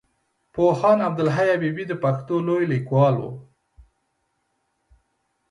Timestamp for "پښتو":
2.03-2.35